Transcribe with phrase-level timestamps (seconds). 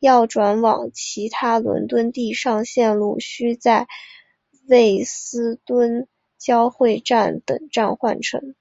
[0.00, 3.86] 要转往其他伦敦地上线路须在
[4.66, 8.56] 卫斯顿交汇站等站换乘。